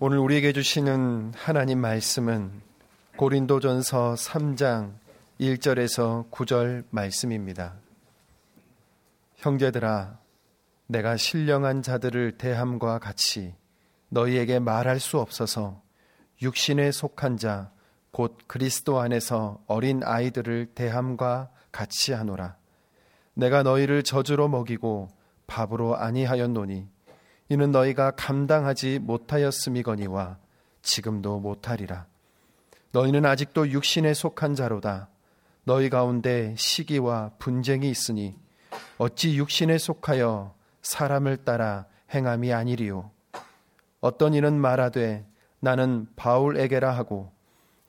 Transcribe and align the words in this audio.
오늘 0.00 0.18
우리에게 0.18 0.52
주시는 0.52 1.34
하나님 1.36 1.78
말씀은 1.78 2.50
고린도전서 3.16 4.14
3장 4.14 4.94
1절에서 5.40 6.28
9절 6.32 6.82
말씀입니다. 6.90 7.76
형제들아, 9.36 10.18
내가 10.88 11.16
신령한 11.16 11.82
자들을 11.82 12.38
대함과 12.38 12.98
같이 12.98 13.54
너희에게 14.08 14.58
말할 14.58 14.98
수 14.98 15.20
없어서 15.20 15.80
육신에 16.42 16.90
속한 16.90 17.36
자, 17.36 17.70
곧 18.10 18.36
그리스도 18.48 18.98
안에서 18.98 19.62
어린 19.68 20.02
아이들을 20.02 20.72
대함과 20.74 21.50
같이 21.70 22.12
하노라. 22.12 22.56
내가 23.34 23.62
너희를 23.62 24.02
저주로 24.02 24.48
먹이고 24.48 25.08
밥으로 25.46 25.96
아니하였노니 25.96 26.93
이는 27.54 27.70
너희가 27.70 28.10
감당하지 28.10 28.98
못하였음이거니와 28.98 30.38
지금도 30.82 31.38
못하리라. 31.38 32.06
너희는 32.90 33.24
아직도 33.24 33.70
육신에 33.70 34.12
속한 34.12 34.56
자로다. 34.56 35.08
너희 35.62 35.88
가운데 35.88 36.56
시기와 36.58 37.30
분쟁이 37.38 37.88
있으니 37.88 38.36
어찌 38.98 39.36
육신에 39.38 39.78
속하여 39.78 40.52
사람을 40.82 41.44
따라 41.44 41.86
행함이 42.12 42.52
아니리요. 42.52 43.12
어떤 44.00 44.34
이는 44.34 44.60
말하되 44.60 45.24
나는 45.60 46.08
바울에게라 46.16 46.90
하고 46.90 47.30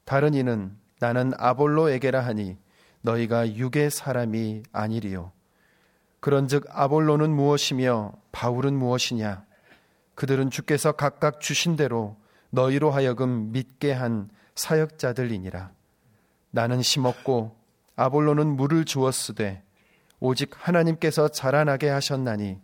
다른 0.04 0.36
이는 0.36 0.78
나는 1.00 1.34
아볼로에게라 1.40 2.24
하니 2.24 2.56
너희가 3.02 3.56
육의 3.56 3.90
사람이 3.90 4.62
아니리요. 4.72 5.32
그런즉 6.20 6.68
아볼로는 6.70 7.32
무엇이며 7.32 8.14
바울은 8.32 8.76
무엇이냐? 8.76 9.44
그들은 10.16 10.50
주께서 10.50 10.94
각각 10.94 11.40
주신 11.40 11.76
대로 11.76 12.18
너희로 12.50 12.92
하여금 12.92 13.52
믿게 13.52 13.92
한 13.92 14.30
사역자들이니라. 14.56 15.72
나는 16.52 16.82
심었고 16.82 17.56
아볼로는 17.98 18.48
물을 18.48 18.86
주었으되 18.86 19.62
오직 20.20 20.52
하나님께서 20.56 21.28
자라나게 21.28 21.90
하셨나니 21.90 22.60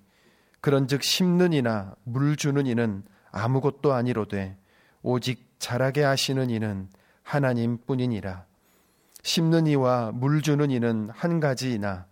그런즉 0.62 1.04
심는 1.04 1.54
이나 1.54 1.96
물 2.04 2.38
주는 2.38 2.66
이는 2.66 3.04
아무것도 3.32 3.94
아니로되 3.94 4.58
오직 5.02 5.50
자라게 5.60 6.04
하시는 6.04 6.50
이는 6.50 6.88
하나님뿐이니라. 7.24 8.46
심는 9.24 9.68
이와 9.68 10.12
물 10.14 10.42
주는 10.42 10.72
이는 10.72 11.10
한 11.14 11.40
가지이나 11.40 12.06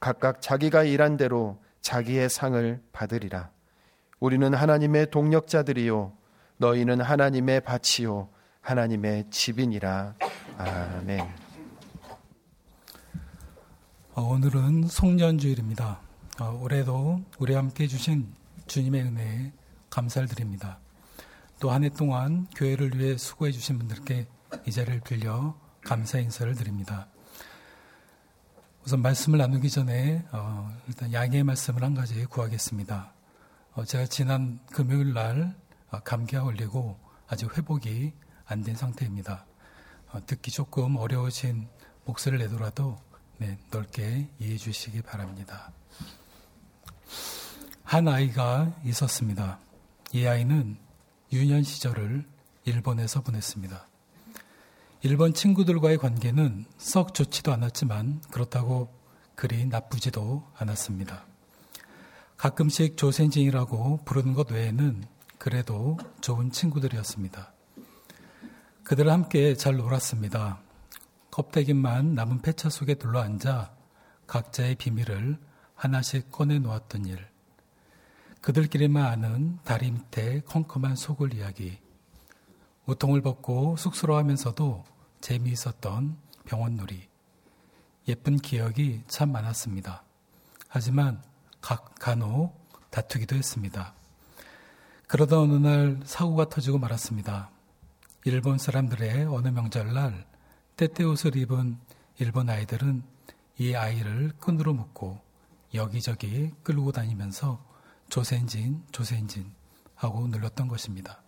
각각 0.00 0.40
자기가 0.40 0.84
일한 0.84 1.16
대로 1.16 1.60
자기의 1.80 2.28
상을 2.30 2.80
받으리라. 2.92 3.50
우리는 4.20 4.54
하나님의 4.54 5.10
동력자들이요 5.10 6.12
너희는 6.58 7.00
하나님의 7.00 7.60
밭이요 7.62 8.28
하나님의 8.62 9.26
집이니라. 9.30 10.14
아멘. 10.58 11.20
어, 14.14 14.22
오늘은 14.22 14.88
송년주일입니다. 14.88 16.00
어, 16.40 16.60
올해도 16.62 17.20
우리 17.38 17.54
함께 17.54 17.86
주신 17.86 18.32
주님의 18.66 19.02
은혜에 19.02 19.52
감사를 19.90 20.26
드립니다. 20.28 20.78
또 21.60 21.70
한 21.70 21.84
해 21.84 21.88
동안 21.90 22.46
교회를 22.56 22.98
위해 22.98 23.16
수고해 23.16 23.52
주신 23.52 23.78
분들께 23.78 24.26
이 24.66 24.70
자리를 24.72 25.00
빌려 25.00 25.54
감사 25.82 26.18
인사를 26.18 26.54
드립니다. 26.54 27.06
우선 28.84 29.00
말씀을 29.02 29.38
나누기 29.38 29.68
전에 29.70 30.24
어, 30.32 30.74
일단 30.88 31.12
양해의 31.12 31.44
말씀을 31.44 31.82
한 31.82 31.94
가지 31.94 32.24
구하겠습니다. 32.24 33.12
어, 33.76 33.84
제가 33.84 34.06
지난 34.06 34.58
금요일 34.72 35.12
날 35.12 35.54
어, 35.90 36.00
감기가 36.00 36.44
걸리고 36.44 36.98
아직 37.28 37.54
회복이 37.58 38.10
안 38.46 38.62
된 38.62 38.74
상태입니다. 38.74 39.44
어, 40.12 40.24
듣기 40.24 40.50
조금 40.50 40.96
어려우신 40.96 41.68
목소리를 42.06 42.46
내더라도 42.46 42.96
네, 43.36 43.58
넓게 43.70 44.30
이해해 44.38 44.56
주시기 44.56 45.02
바랍니다. 45.02 45.72
한 47.84 48.08
아이가 48.08 48.72
있었습니다. 48.82 49.58
이 50.12 50.24
아이는 50.24 50.78
유년 51.30 51.62
시절을 51.62 52.26
일본에서 52.64 53.20
보냈습니다. 53.20 53.86
일본 55.02 55.34
친구들과의 55.34 55.98
관계는 55.98 56.64
썩 56.78 57.12
좋지도 57.12 57.52
않았지만 57.52 58.22
그렇다고 58.30 58.88
그리 59.34 59.66
나쁘지도 59.66 60.50
않았습니다. 60.56 61.25
가끔씩 62.36 62.96
조센징이라고 62.96 64.00
부르는 64.04 64.34
것 64.34 64.50
외에는 64.50 65.04
그래도 65.38 65.96
좋은 66.20 66.50
친구들이었습니다. 66.50 67.52
그들은 68.84 69.12
함께 69.12 69.54
잘 69.54 69.76
놀았습니다. 69.76 70.60
껍데기만 71.30 72.14
남은 72.14 72.42
폐차 72.42 72.68
속에 72.70 72.94
둘러앉아 72.94 73.74
각자의 74.26 74.76
비밀을 74.76 75.38
하나씩 75.74 76.30
꺼내 76.30 76.58
놓았던 76.58 77.06
일. 77.06 77.26
그들끼리만 78.40 79.04
아는 79.04 79.58
다리 79.64 79.90
밑에 79.90 80.40
컴컴한 80.46 80.94
속을 80.94 81.34
이야기. 81.34 81.78
우통을 82.86 83.22
벗고 83.22 83.76
쑥스러워하면서도 83.76 84.84
재미있었던 85.20 86.16
병원놀이. 86.44 87.08
예쁜 88.08 88.36
기억이 88.36 89.02
참 89.08 89.32
많았습니다. 89.32 90.04
하지만 90.68 91.16
각 91.16 91.35
간혹 91.74 92.54
다투기도 92.90 93.34
했습니다. 93.34 93.92
그러다 95.08 95.40
어느 95.40 95.54
날 95.54 96.00
사고가 96.04 96.48
터지고 96.48 96.78
말았습니다. 96.78 97.50
일본 98.24 98.58
사람들의 98.58 99.24
어느 99.26 99.48
명절날 99.48 100.26
때때 100.76 101.04
옷을 101.04 101.36
입은 101.36 101.78
일본 102.18 102.50
아이들은 102.50 103.02
이 103.58 103.74
아이를 103.74 104.32
끈으로 104.38 104.74
묶고 104.74 105.20
여기저기 105.74 106.52
끌고 106.62 106.92
다니면서 106.92 107.64
조센진, 108.08 108.82
조센진 108.92 109.52
하고 109.94 110.26
눌렀던 110.28 110.68
것입니다. 110.68 111.22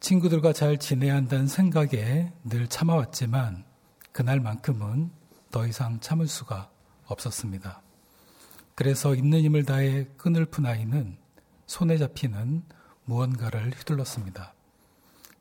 친구들과 0.00 0.52
잘 0.52 0.78
지내야 0.78 1.14
한다는 1.14 1.46
생각에 1.46 2.32
늘 2.44 2.68
참아왔지만 2.68 3.64
그날만큼은 4.12 5.10
더 5.50 5.66
이상 5.66 6.00
참을 6.00 6.26
수가 6.26 6.70
없었습니다. 7.06 7.82
그래서 8.80 9.14
있는 9.14 9.42
힘을 9.42 9.66
다해 9.66 10.06
끈을 10.16 10.46
푼 10.46 10.64
아이는 10.64 11.18
손에 11.66 11.98
잡히는 11.98 12.62
무언가를 13.04 13.72
휘둘렀습니다. 13.74 14.54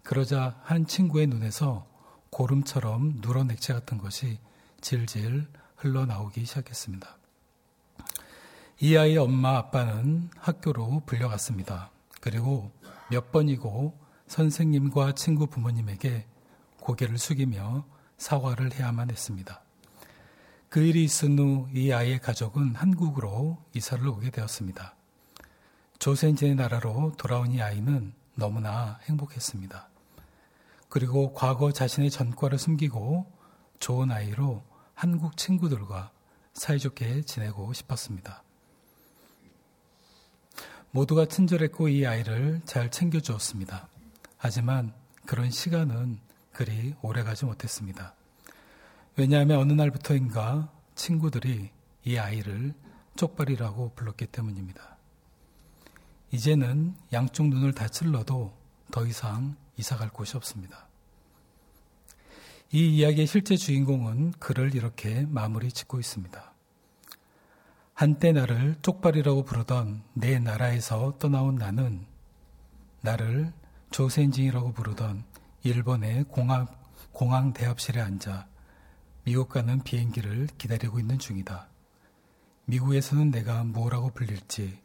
그러자 0.04 0.60
한 0.66 0.86
친구의 0.86 1.28
눈에서 1.28 1.88
고름처럼 2.32 3.22
누런 3.22 3.50
액체 3.50 3.72
같은 3.72 3.98
것이 3.98 4.40
질질 4.82 5.48
흘러나오기 5.78 6.44
시작했습니다. 6.44 7.18
이 8.82 8.98
아이의 8.98 9.20
엄마 9.20 9.56
아빠는 9.56 10.32
학교로 10.36 11.04
불려갔습니다. 11.06 11.92
그리고 12.20 12.74
몇 13.10 13.32
번이고 13.32 13.98
선생님과 14.28 15.14
친구 15.16 15.48
부모님에게 15.48 16.26
고개를 16.82 17.18
숙이며 17.18 17.86
사과를 18.18 18.74
해야만 18.74 19.10
했습니다. 19.10 19.64
그 20.70 20.82
일이 20.82 21.04
있은 21.04 21.40
후 21.40 21.68
이 21.74 21.92
아이의 21.92 22.20
가족은 22.20 22.76
한국으로 22.76 23.58
이사를 23.74 24.08
오게 24.08 24.30
되었습니다. 24.30 24.96
조센지의 25.98 26.54
나라로 26.56 27.14
돌아온 27.18 27.52
이 27.52 27.60
아이는 27.62 28.14
너무나 28.36 29.00
행복했습니다. 29.04 29.90
그리고 30.88 31.34
과거 31.34 31.72
자신의 31.72 32.12
전과를 32.12 32.60
숨기고 32.60 33.26
좋은 33.80 34.12
아이로 34.12 34.64
한국 34.94 35.38
친구들과 35.38 36.12
사이좋게 36.54 37.24
지내고 37.24 37.74
싶었습니다. 37.74 38.44
모두가 40.92 41.26
친절했고 41.26 41.90
이 41.90 42.06
아이를 42.06 42.62
잘 42.66 42.92
챙겨주었습니다. 42.92 43.88
하지만 44.38 44.94
그런 45.26 45.50
시간은 45.50 46.20
그리 46.54 46.94
오래가지 47.02 47.46
못했습니다. 47.46 48.14
왜냐하면 49.20 49.60
어느 49.60 49.74
날부터인가 49.74 50.72
친구들이 50.96 51.72
이 52.06 52.18
아이를 52.18 52.74
쪽발이라고 53.18 53.92
불렀기 53.94 54.28
때문입니다. 54.28 54.96
이제는 56.32 56.96
양쪽 57.12 57.50
눈을 57.50 57.74
다 57.74 57.90
찔러도 57.90 58.54
더 58.92 59.06
이상 59.06 59.58
이사 59.76 59.98
갈 59.98 60.10
곳이 60.10 60.38
없습니다. 60.38 60.88
이 62.72 62.96
이야기의 62.96 63.28
실제 63.28 63.58
주인공은 63.58 64.36
그를 64.40 64.74
이렇게 64.74 65.26
마무리 65.26 65.70
짓고 65.70 66.00
있습니다. 66.00 66.54
한때 67.96 68.32
나를 68.32 68.78
쪽발이라고 68.82 69.44
부르던 69.44 70.02
내 70.14 70.40
나라에서 70.40 71.18
떠나온 71.20 71.56
나는 71.56 72.06
나를 73.02 73.52
조센징이라고 73.92 74.72
부르던 74.72 75.26
일본의 75.64 76.24
공항, 76.30 76.68
공항 77.12 77.52
대합실에 77.52 78.00
앉아 78.00 78.49
미국 79.24 79.50
가는 79.50 79.84
비행기를 79.84 80.48
기다리고 80.58 81.00
있는 81.00 81.20
중이다. 81.20 81.68
미국에서는 82.66 83.32
내가 83.32 83.64
뭐라고 83.64 84.10
불릴지, 84.12 84.80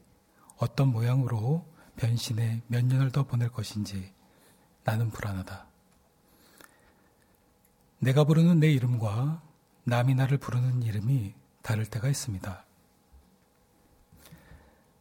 어떤 0.56 0.88
모양으로 0.88 1.66
변신에 1.96 2.62
몇 2.66 2.84
년을 2.84 3.12
더 3.12 3.24
보낼 3.24 3.48
것인지 3.48 4.12
나는 4.84 5.10
불안하다. 5.10 5.66
내가 7.98 8.24
부르는 8.24 8.60
내 8.60 8.70
이름과 8.70 9.42
남이 9.84 10.14
나를 10.14 10.38
부르는 10.38 10.82
이름이 10.82 11.34
다를 11.62 11.86
때가 11.86 12.08
있습니다. 12.08 12.64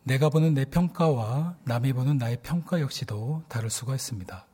내가 0.03 0.29
보는 0.29 0.53
내 0.53 0.65
평가와 0.65 1.57
남이 1.63 1.93
보는 1.93 2.17
나의 2.17 2.39
평가 2.43 2.81
역시도 2.81 3.43
다를 3.47 3.69
수가 3.69 3.95
있습니다. 3.95 4.45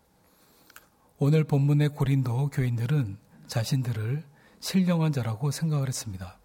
오늘 1.17 1.43
본문의 1.43 1.89
고린도 1.89 2.49
교인들은 2.49 3.17
자신들을 3.47 4.23
신령한 4.59 5.11
자라고 5.11 5.51
생각을 5.51 5.87
했습니다. 5.87 6.37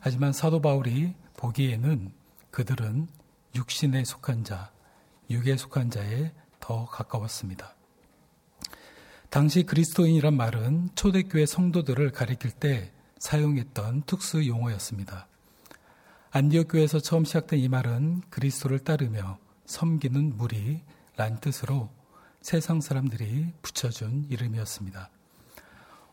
하지만 0.00 0.32
사도 0.32 0.60
바울이 0.60 1.14
보기에는 1.36 2.12
그들은 2.50 3.08
육신에 3.54 4.04
속한 4.04 4.44
자, 4.44 4.70
육에 5.30 5.56
속한 5.56 5.90
자에 5.90 6.32
더 6.60 6.86
가까웠습니다. 6.86 7.74
당시 9.30 9.64
그리스도인이란 9.64 10.34
말은 10.34 10.90
초대교회 10.94 11.44
성도들을 11.44 12.12
가리킬 12.12 12.50
때 12.50 12.92
사용했던 13.18 14.04
특수 14.06 14.46
용어였습니다. 14.46 15.26
안디옥 16.30 16.68
교회에서 16.72 17.00
처음 17.00 17.24
시작된 17.24 17.58
이 17.58 17.68
말은 17.68 18.22
그리스도를 18.30 18.78
따르며 18.80 19.38
섬기는 19.66 20.36
무리 20.36 20.82
란 21.16 21.40
뜻으로 21.40 21.90
세상 22.40 22.80
사람들이 22.80 23.52
붙여준 23.60 24.26
이름이었습니다. 24.30 25.10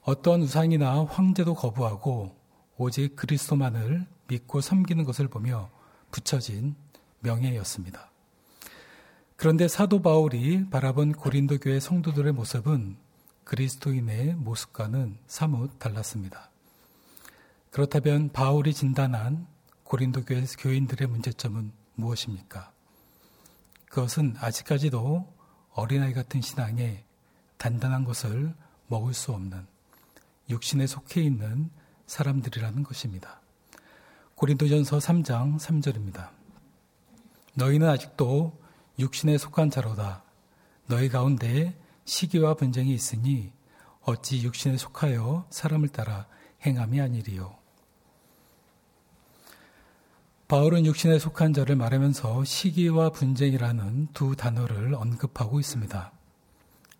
어떤 0.05 0.43
우상이나 0.43 1.03
황제도 1.05 1.55
거부하고 1.55 2.35
오직 2.77 3.15
그리스도만을 3.15 4.05
믿고 4.27 4.61
섬기는 4.61 5.03
것을 5.03 5.27
보며 5.27 5.71
붙여진 6.11 6.75
명예였습니다. 7.21 8.11
그런데 9.35 9.67
사도 9.67 10.03
바울이 10.03 10.69
바라본 10.69 11.13
고린도 11.13 11.57
교회 11.57 11.79
성도들의 11.79 12.33
모습은 12.33 12.97
그리스도인의 13.45 14.35
모습과는 14.35 15.17
사뭇 15.25 15.79
달랐습니다. 15.79 16.51
그렇다면 17.71 18.31
바울이 18.31 18.75
진단한 18.75 19.47
고린도 19.85 20.25
교회 20.25 20.45
교인들의 20.59 21.07
문제점은 21.07 21.71
무엇입니까? 21.95 22.71
그것은 23.89 24.35
아직까지도 24.37 25.33
어린아이 25.71 26.13
같은 26.13 26.41
신앙에 26.41 27.03
단단한 27.57 28.05
것을 28.05 28.53
먹을 28.85 29.15
수 29.15 29.31
없는 29.31 29.65
육신에 30.49 30.87
속해 30.87 31.21
있는 31.21 31.69
사람들이라는 32.07 32.83
것입니다. 32.83 33.41
고린도전서 34.35 34.97
3장 34.97 35.57
3절입니다. 35.57 36.29
너희는 37.53 37.87
아직도 37.87 38.59
육신에 38.99 39.37
속한 39.37 39.69
자로다. 39.69 40.23
너희 40.87 41.09
가운데 41.09 41.77
시기와 42.03 42.53
분쟁이 42.55 42.93
있으니 42.93 43.53
어찌 44.01 44.43
육신에 44.43 44.77
속하여 44.77 45.47
사람을 45.49 45.89
따라 45.89 46.27
행함이 46.65 46.99
아니리요. 46.99 47.57
바울은 50.47 50.85
육신에 50.85 51.17
속한 51.17 51.53
자를 51.53 51.75
말하면서 51.75 52.43
시기와 52.43 53.09
분쟁이라는 53.09 54.09
두 54.13 54.35
단어를 54.35 54.93
언급하고 54.93 55.59
있습니다. 55.59 56.11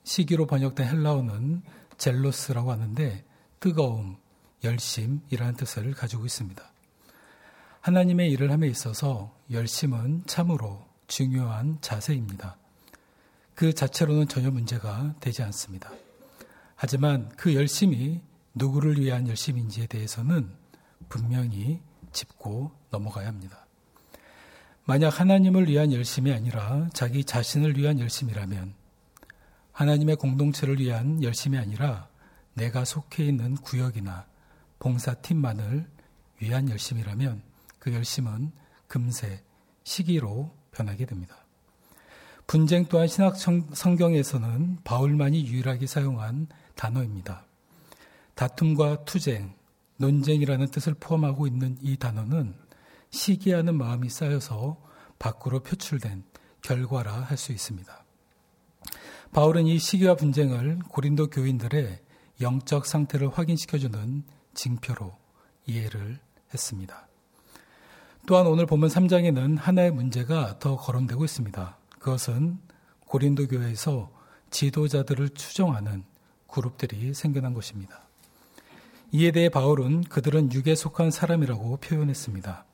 시기로 0.04 0.48
번역된 0.48 0.88
헬라어는 0.88 1.62
젤로스라고 1.98 2.72
하는데 2.72 3.25
뜨거움, 3.60 4.18
열심이라는 4.64 5.56
뜻을 5.56 5.94
가지고 5.94 6.26
있습니다. 6.26 6.64
하나님의 7.82 8.32
일을 8.32 8.52
함에 8.52 8.68
있어서 8.68 9.36
열심은 9.52 10.24
참으로 10.26 10.86
중요한 11.08 11.78
자세입니다. 11.82 12.58
그 13.54 13.74
자체로는 13.74 14.28
전혀 14.28 14.52
문제가 14.52 15.14
되지 15.20 15.44
않습니다. 15.44 15.92
하지만 16.76 17.30
그 17.38 17.54
열심이 17.54 18.22
누구를 18.54 19.00
위한 19.00 19.28
열심인지에 19.28 19.88
대해서는 19.88 20.50
분명히 21.10 21.80
짚고 22.12 22.72
넘어가야 22.90 23.28
합니다. 23.28 23.66
만약 24.86 25.20
하나님을 25.20 25.68
위한 25.68 25.92
열심이 25.94 26.32
아니라 26.32 26.90
자기 26.94 27.24
자신을 27.24 27.78
위한 27.78 28.00
열심이라면 28.00 28.74
하나님의 29.72 30.16
공동체를 30.16 30.80
위한 30.80 31.22
열심이 31.22 31.58
아니라 31.58 32.08
내가 32.56 32.84
속해 32.86 33.26
있는 33.26 33.56
구역이나 33.56 34.26
봉사팀만을 34.80 35.88
위한 36.40 36.70
열심이라면 36.70 37.42
그 37.80 37.94
열심은 37.94 38.52
금세 38.88 39.44
시기로 39.84 40.56
변하게 40.72 41.06
됩니다. 41.06 41.38
분쟁 42.48 42.86
또한 42.86 43.08
신학 43.08 43.36
성경에서는 43.38 44.80
바울만이 44.84 45.46
유일하게 45.48 45.88
사용한 45.88 46.48
단어입니다. 46.76 47.46
다툼과 48.36 49.06
투쟁, 49.06 49.56
논쟁이라는 49.98 50.68
뜻을 50.68 50.94
포함하고 50.96 51.48
있는 51.48 51.78
이 51.82 51.98
단어는 51.98 52.56
시기하는 53.10 53.76
마음이 53.76 54.10
쌓여서 54.10 54.82
밖으로 55.18 55.62
표출된 55.62 56.24
결과라 56.62 57.14
할 57.14 57.38
수 57.38 57.52
있습니다. 57.52 58.04
바울은 59.32 59.68
이 59.68 59.80
시기와 59.80 60.16
분쟁을 60.16 60.80
고린도 60.90 61.30
교인들의 61.30 62.00
영적 62.42 62.86
상태를 62.86 63.30
확인시켜주는 63.30 64.24
징표로 64.54 65.16
이해를 65.66 66.20
했습니다. 66.54 67.08
또한 68.28 68.48
오늘 68.48 68.66
보면 68.66 68.90
3장에는 68.90 69.58
하나의 69.58 69.92
문제가 69.92 70.58
더 70.60 70.78
거론되고 70.78 71.24
있습니다. 71.24 71.78
그것은 72.00 72.60
고린도 73.06 73.48
교회에서 73.48 74.12
지도자들을 74.50 75.30
추정하는 75.30 76.04
그룹들이 76.48 77.14
생겨난 77.14 77.54
것입니다. 77.54 78.02
이에 79.12 79.32
대해 79.32 79.50
바울은 79.50 80.04
그들은 80.04 80.52
육에 80.52 80.76
속한 80.76 81.12
사람이라고 81.12 81.78
표현했습니다. 81.78 82.66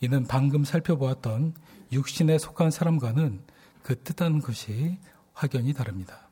이는 0.00 0.24
방금 0.26 0.64
살펴보았던 0.64 1.54
육신에 1.92 2.38
속한 2.38 2.70
사람과는 2.70 3.40
그 3.82 4.00
뜻하는 4.02 4.40
것이 4.40 4.98
확연히 5.32 5.72
다릅니다. 5.72 6.27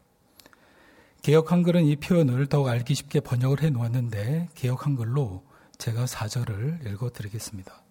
개혁 1.26 1.50
한글은 1.50 1.86
이 1.86 1.96
표현을 1.96 2.46
더욱 2.46 2.68
알기 2.68 2.94
쉽게 2.94 3.18
번역을 3.18 3.64
해 3.64 3.70
놓았는데 3.70 4.50
개혁 4.54 4.86
한글로 4.86 5.42
제가 5.76 6.04
4절을 6.04 6.86
읽어 6.86 7.10
드리겠습니다. 7.10 7.82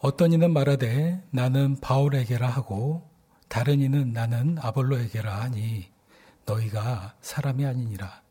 어떤 0.00 0.32
이는 0.32 0.54
말하되 0.54 1.22
나는 1.32 1.78
바울에게라 1.82 2.48
하고 2.48 3.06
다른 3.48 3.80
이는 3.80 4.14
나는 4.14 4.56
아볼로에게라 4.58 5.42
하니 5.42 5.90
너희가 6.46 7.14
사람이 7.20 7.66
아니니라. 7.66 8.22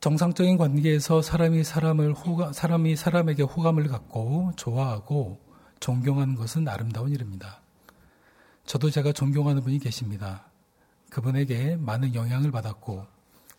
정상적인 0.00 0.56
관계에서 0.56 1.20
사람이 1.20 1.62
사람을 1.62 2.14
호감, 2.14 2.54
사람이 2.54 2.96
사람에게 2.96 3.42
호감을 3.42 3.88
갖고 3.88 4.52
좋아하고 4.56 5.42
존경하는 5.78 6.36
것은 6.36 6.66
아름다운 6.68 7.10
일입니다. 7.10 7.65
저도 8.66 8.90
제가 8.90 9.12
존경하는 9.12 9.62
분이 9.62 9.78
계십니다. 9.78 10.44
그분에게 11.10 11.76
많은 11.76 12.16
영향을 12.16 12.50
받았고 12.50 13.06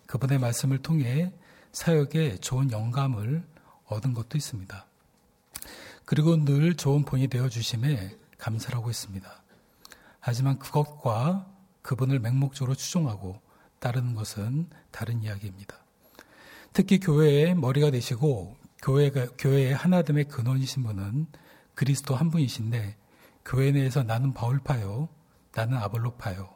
그분의 0.06 0.38
말씀을 0.38 0.80
통해 0.80 1.32
사역에 1.72 2.38
좋은 2.38 2.72
영감을 2.72 3.42
얻은 3.86 4.14
것도 4.14 4.38
있습니다. 4.38 4.86
그리고 6.04 6.36
늘 6.36 6.76
좋은 6.76 7.04
본이 7.06 7.30
되어 7.30 7.48
주심에 7.48 8.18
감사하고 8.38 8.90
있습니다. 8.90 9.44
하지만 10.20 10.60
그것과 10.60 11.48
그분을 11.82 12.20
맹목적으로 12.20 12.76
추종하고 12.76 13.40
따르는 13.80 14.14
것은 14.14 14.70
다른 14.92 15.24
이야기입니다. 15.24 15.78
특히 16.74 17.00
교회의 17.00 17.56
머리가 17.56 17.92
되시고 17.92 18.58
교회가, 18.84 19.28
교회의 19.38 19.74
하나됨의 19.74 20.26
근원이신 20.26 20.84
분은 20.84 21.28
그리스도 21.76 22.14
한 22.14 22.30
분이신데 22.30 22.98
교회 23.48 23.72
내에서 23.72 24.04
나는 24.04 24.34
바울파요, 24.34 25.08
나는 25.56 25.78
아볼로파요, 25.78 26.54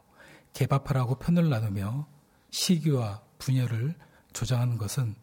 개바파라고 0.52 1.14
편을 1.14 1.48
나누며 1.48 2.06
시기와 2.50 3.22
분열을 3.38 3.94
조장하는 4.34 4.76
것은 4.76 5.14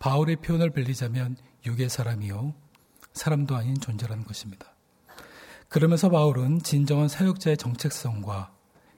바울의 0.00 0.36
표현을 0.36 0.70
빌리자면 0.70 1.36
육의 1.64 1.90
사람이요, 1.90 2.54
사람도 3.12 3.54
아닌 3.54 3.78
존재라는 3.78 4.24
것입니다. 4.24 4.74
그러면서 5.68 6.10
바울은 6.10 6.58
진정한 6.64 7.06
사역자의 7.06 7.56
정체성과 7.56 8.52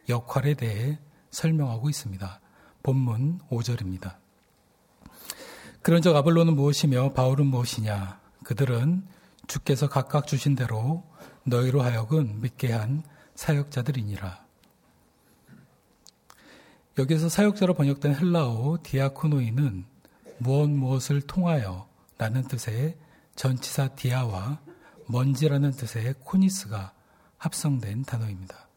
역할에 0.08 0.54
대해 0.54 0.98
설명하고 1.30 1.90
있습니다. 1.90 2.40
본문 2.82 3.40
5절입니다. 3.50 4.16
그런적 5.82 6.16
아볼로는 6.16 6.56
무엇이며 6.56 7.12
바울은 7.12 7.46
무엇이냐? 7.48 8.18
그들은 8.44 9.06
주께서 9.46 9.90
각각 9.90 10.26
주신 10.26 10.54
대로 10.54 11.04
너희로 11.44 11.82
하여금 11.82 12.40
믿게 12.40 12.72
한 12.72 13.02
사역자들이니라. 13.34 14.44
여기서 16.98 17.28
사역자로 17.28 17.74
번역된 17.74 18.14
헬라어 18.14 18.78
디아코노이는 18.82 19.84
무엇 20.38 20.70
무엇을 20.70 21.22
통하여 21.22 21.88
라는 22.18 22.42
뜻의 22.42 22.96
전치사 23.34 23.88
디아와 23.88 24.60
먼지라는 25.06 25.72
뜻의 25.72 26.14
코니스가 26.20 26.92
합성된 27.38 28.04
단어입니다. 28.04 28.68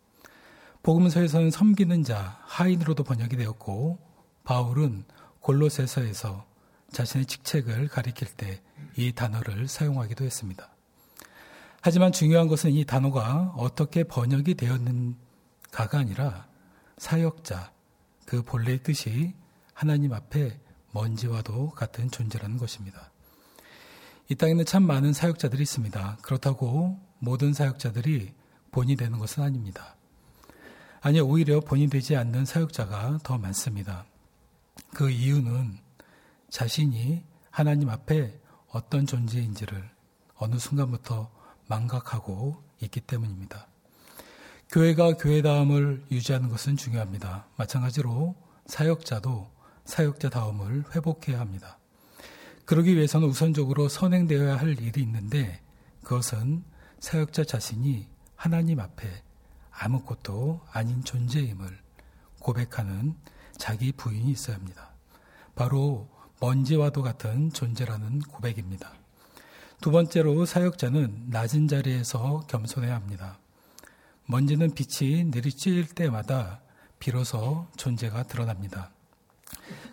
복음서에서는 0.84 1.52
섬기는 1.52 2.04
자, 2.04 2.40
하인으로도 2.44 3.04
번역이 3.04 3.38
되었고 3.38 4.00
바울은 4.44 5.04
골로새서에서 5.42 6.46
자신의 6.92 7.26
직책을 7.26 7.88
가리킬 7.90 8.28
때 8.30 8.62
이 8.98 9.12
단어를 9.12 9.68
사용하기도 9.68 10.26
했습니다. 10.26 10.70
하지만 11.88 12.12
중요한 12.12 12.50
것은 12.50 12.74
이 12.74 12.84
단어가 12.84 13.54
어떻게 13.56 14.04
번역이 14.04 14.56
되었는가가 14.56 16.00
아니라 16.00 16.46
사역자, 16.98 17.72
그 18.26 18.42
본래의 18.42 18.84
뜻이 18.84 19.34
하나님 19.74 20.12
앞에 20.12 20.60
먼지와도 20.92 21.70
같은 21.70 22.12
존재라는 22.12 22.58
것입니다. 22.58 23.10
이 24.28 24.36
땅에는 24.36 24.66
참 24.66 24.84
많은 24.84 25.14
사역자들이 25.14 25.64
있습니다. 25.64 26.18
그렇다고 26.22 27.00
모든 27.20 27.54
사역자들이 27.54 28.34
본이 28.72 28.98
되는 28.98 29.18
것은 29.18 29.42
아닙니다. 29.44 29.96
아니, 31.00 31.22
오히려 31.22 31.62
본이 31.62 31.88
되지 31.88 32.18
않는 32.18 32.44
사역자가 32.44 33.20
더 33.24 33.38
많습니다. 33.38 34.04
그 34.94 35.10
이유는 35.10 35.78
자신이 36.50 37.24
하나님 37.50 37.90
앞에 37.90 38.42
어떤 38.74 39.06
존재인지를 39.06 39.90
어느 40.36 40.58
순간부터 40.58 41.37
망각하고 41.68 42.64
있기 42.82 43.02
때문입니다. 43.02 43.68
교회가 44.70 45.14
교회다움을 45.14 46.06
유지하는 46.12 46.50
것은 46.50 46.76
중요합니다. 46.76 47.48
마찬가지로 47.56 48.36
사역자도 48.66 49.50
사역자다움을 49.86 50.94
회복해야 50.94 51.40
합니다. 51.40 51.80
그러기 52.66 52.96
위해서는 52.96 53.30
우선적으로 53.30 53.88
선행되어야 53.88 54.58
할 54.58 54.78
일이 54.78 55.02
있는데 55.02 55.62
그것은 56.04 56.64
사역자 57.00 57.46
자신이 57.46 58.08
하나님 58.36 58.82
앞에 58.82 59.24
아무것도 59.72 60.62
아닌 60.72 61.04
존재임을 61.04 61.78
고백하는 62.40 63.16
자기 63.58 63.92
부인이 63.92 64.32
있어야 64.32 64.58
합니다. 64.58 64.92
바로 65.56 66.10
먼지와도 66.40 67.02
같은 67.02 67.52
존재라는 67.52 68.20
고백입니다. 68.20 68.94
두 69.82 69.92
번째로 69.92 70.46
사역자는 70.46 71.28
낮은 71.28 71.68
자리에서 71.68 72.46
겸손해야 72.48 72.96
합니다. 72.96 73.40
먼지는 74.26 74.74
빛이 74.74 75.30
내리쬐일 75.32 75.94
때마다 75.94 76.62
비로소 77.00 77.68
존재가 77.78 78.24
드러납니다. 78.24 78.92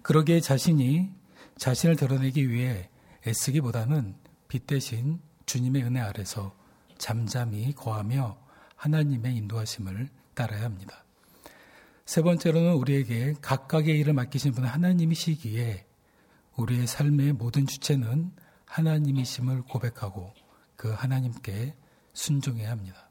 그러기에 0.03 0.41
자신이 0.41 1.11
자신을 1.59 1.97
드러내기 1.97 2.51
위해 2.51 2.89
애쓰기보다는 3.27 4.15
빛 4.49 4.67
대신 4.67 5.21
주님의 5.47 5.85
은혜 5.85 6.01
아래서 6.01 6.55
잠잠히 6.97 7.73
거하며 7.75 8.39
하나님의 8.77 9.37
인도하심을 9.37 10.09
따라야 10.35 10.65
합니다. 10.65 11.05
세 12.07 12.23
번째로는 12.23 12.75
우리에게 12.75 13.35
각각의 13.41 13.99
일을 14.01 14.15
맡기신 14.15 14.53
분 14.53 14.65
하나님이시기에 14.65 15.87
우리의 16.57 16.87
삶의 16.87 17.35
모든 17.35 17.67
주체는 17.67 18.33
하나님이심을 18.75 19.63
고백하고 19.63 20.35
그 20.75 20.91
하나님께 20.91 21.77
순종해야 22.13 22.71
합니다. 22.73 23.09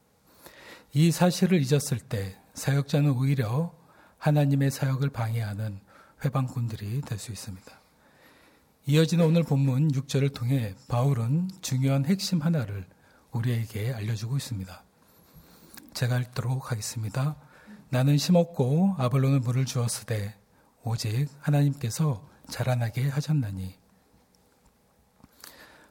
이 0.92 1.10
사실을 1.10 1.62
잊었을 1.62 2.00
때 2.00 2.38
사역자는 2.54 3.12
오히려 3.12 3.74
하나님의 4.18 4.72
사역을 4.72 5.10
방해하는 5.10 5.80
회방꾼들이 6.24 7.02
될 7.02 7.18
수 7.18 7.32
있습니다. 7.32 7.72
이어지는 8.88 9.26
오늘 9.26 9.44
본문 9.44 9.92
6절을 9.94 10.34
통해 10.36 10.76
바울은 10.90 11.50
중요한 11.62 12.04
핵심 12.04 12.42
하나를 12.42 12.86
우리에게 13.32 13.94
알려주고 13.94 14.36
있습니다. 14.36 14.84
제가 15.94 16.20
읽도록 16.20 16.72
하겠습니다. 16.72 17.38
나는 17.90 18.18
심었고 18.18 18.96
아볼로는 18.98 19.40
물을 19.42 19.64
주었으되 19.64 20.36
오직 20.84 21.30
하나님께서 21.40 22.28
자라나게 22.50 23.08
하셨나니 23.08 23.83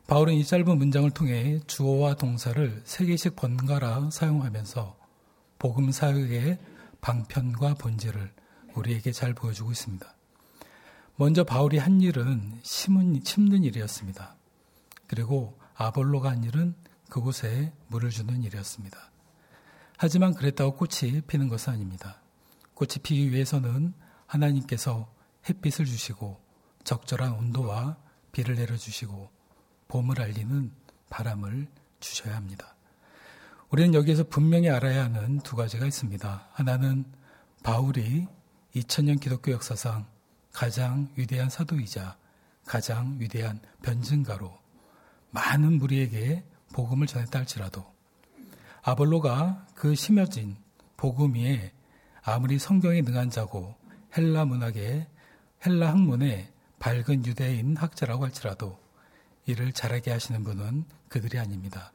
바울은 0.07 0.35
이 0.35 0.45
짧은 0.45 0.79
문장을 0.79 1.11
통해 1.13 1.61
주어와 1.67 2.15
동사를 2.15 2.83
세 2.85 3.07
개씩 3.07 3.37
번갈아 3.37 4.11
사용하면서 4.11 4.97
복음 5.59 5.91
사역의 5.93 6.59
방편과 7.01 7.75
본질을 7.75 8.33
우리에게 8.75 9.13
잘 9.13 9.33
보여주고 9.33 9.71
있습니다. 9.71 10.15
먼저 11.17 11.45
바울이 11.45 11.79
한 11.79 12.01
일은 12.01 12.59
심은, 12.63 13.21
심는 13.25 13.63
일이었습니다. 13.65 14.37
그리고 15.07 15.59
아볼로가 15.75 16.31
한 16.31 16.43
일은 16.45 16.75
그곳에 17.09 17.73
물을 17.89 18.11
주는 18.11 18.43
일이었습니다. 18.43 18.99
하지만 19.99 20.35
그랬다고 20.35 20.75
꽃이 20.75 21.21
피는 21.23 21.49
것은 21.49 21.75
아닙니다. 21.75 22.21
꽃이 22.75 22.95
피기 23.03 23.31
위해서는 23.31 23.95
하나님께서 24.27 25.13
햇빛을 25.49 25.85
주시고 25.85 26.41
적절한 26.85 27.33
온도와 27.35 27.99
비를 28.33 28.57
내려주시고 28.57 29.42
봄을 29.93 30.23
알리는 30.23 30.73
바람을 31.11 31.67
주셔야 32.01 32.35
합니다. 32.35 32.75
우리는 33.69 33.93
여기에서 33.93 34.25
분명히 34.25 34.71
알아야 34.71 35.05
하는 35.05 35.39
두 35.41 35.55
가지가 35.55 35.85
있습니다. 35.85 36.49
하나는 36.53 37.05
바울이 37.63 38.27
2000년 38.75 39.21
기독교 39.21 39.53
역사상 39.53 40.07
가장 40.51 41.11
위대한 41.17 41.51
사도이자 41.51 42.17
가장 42.65 43.17
위대한 43.19 43.61
변증가로 43.83 44.59
많은 45.31 45.75
무리에게 45.75 46.43
복음을 46.73 47.07
전했다 47.07 47.41
할지라도 47.41 47.85
아볼로가 48.83 49.67
그 49.75 49.95
심여진 49.95 50.57
복음 50.97 51.35
위에 51.35 51.71
아무리 52.23 52.59
성경에 52.59 53.03
능한 53.03 53.29
자고 53.29 53.75
헬라 54.17 54.47
문학의 54.47 55.07
헬라 55.67 55.91
학문의 55.91 56.51
밝은 56.79 57.27
유대인 57.27 57.77
학자라고 57.77 58.25
할지라도 58.25 58.82
이를 59.47 59.73
잘하게 59.73 60.13
하시는 60.13 60.43
분은 60.45 60.85
그들이 61.09 61.39
아닙니다. 61.39 61.93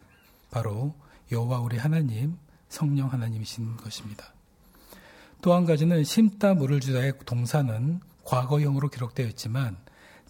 바로 0.52 0.96
여호와 1.32 1.60
우리 1.60 1.78
하나님 1.78 2.38
성령 2.70 3.12
하나님이신 3.12 3.78
것입니다. 3.78 4.34
또 5.42 5.54
한 5.54 5.66
가지는 5.66 6.04
심다 6.04 6.56
물을 6.56 6.80
주다의 6.80 7.14
동사는 7.26 8.00
과거형으로 8.24 8.90
기록되어 8.90 9.28
있지만 9.28 9.78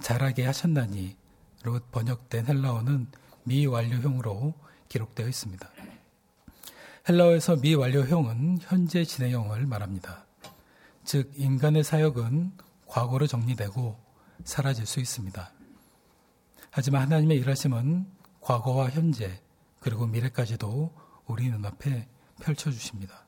자라게 0.02 0.46
하셨나니로 0.46 1.80
번역된 1.92 2.46
헬라어는 2.46 3.08
미완료형으로 3.44 4.54
기록되어 4.90 5.28
있습니다. 5.28 5.70
헬라어에서 7.10 7.56
미완료형은 7.58 8.60
현재 8.62 9.04
진행형을 9.06 9.66
말합니다. 9.66 10.26
즉 11.06 11.32
인간의 11.38 11.84
사역은 11.84 12.52
과거로 12.86 13.28
정리되고 13.28 13.98
사라질 14.44 14.86
수 14.86 15.00
있습니다. 15.00 15.52
하지만 16.78 17.02
하나님의 17.02 17.40
일하심은 17.40 18.06
과거와 18.40 18.92
현재 18.92 19.42
그리고 19.80 20.06
미래까지도 20.06 20.94
우리 21.26 21.50
눈앞에 21.50 22.08
펼쳐주십니다. 22.40 23.26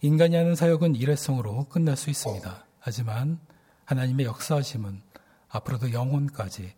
인간이 0.00 0.36
하는 0.36 0.54
사역은 0.54 0.96
일회성으로 0.96 1.64
끝날 1.64 1.98
수 1.98 2.08
있습니다. 2.08 2.64
하지만 2.78 3.38
하나님의 3.84 4.24
역사하심은 4.24 5.02
앞으로도 5.50 5.92
영혼까지 5.92 6.72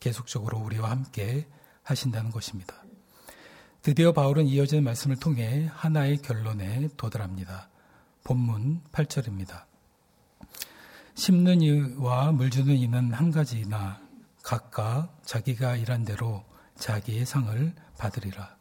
계속적으로 0.00 0.58
우리와 0.60 0.90
함께 0.90 1.46
하신다는 1.82 2.30
것입니다. 2.30 2.82
드디어 3.82 4.12
바울은 4.12 4.46
이어지는 4.46 4.84
말씀을 4.84 5.16
통해 5.16 5.70
하나의 5.70 6.16
결론에 6.16 6.88
도달합니다. 6.96 7.68
본문 8.22 8.80
8절입니다. 8.90 9.64
심는 11.14 11.60
이와 11.60 12.32
물 12.32 12.48
주는 12.48 12.74
이는 12.74 13.12
한 13.12 13.30
가지이나 13.30 14.03
각각 14.44 15.22
자기가 15.24 15.76
일한 15.76 16.04
대로 16.04 16.44
자기의 16.76 17.24
상을 17.24 17.74
받으리라. 17.96 18.56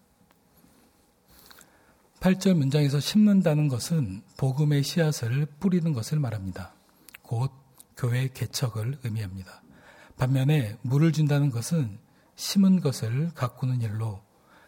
8절 2.22 2.54
문장에서 2.54 3.02
심는다는 3.02 3.68
것은 3.68 4.24
복음의 4.38 4.82
씨앗을 4.84 5.46
뿌리는 5.60 5.92
것을 5.92 6.20
말합니다. 6.20 6.74
곧 7.22 7.52
교회 7.98 8.30
개척을 8.30 8.98
의미합니다. 9.04 9.62
반면에 10.16 10.78
물을 10.84 11.12
준다는 11.12 11.50
것은 11.52 12.00
심은 12.36 12.80
것을 12.80 13.32
가꾸는 13.34 13.82
일로 13.82 14.24